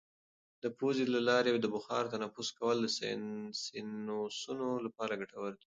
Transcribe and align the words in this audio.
د 0.63 0.65
پوزې 0.77 1.05
له 1.13 1.19
لارې 1.29 1.49
د 1.63 1.67
بخار 1.75 2.03
تنفس 2.13 2.47
کول 2.59 2.77
د 2.81 2.87
سینوسونو 3.73 4.67
لپاره 4.85 5.19
ګټور 5.21 5.51
دي. 5.59 5.67